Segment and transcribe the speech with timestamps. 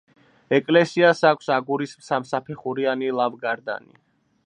[0.57, 3.97] ეკლესიას აქვს აგურის სამსაფეხურიანი ლავგარდანი.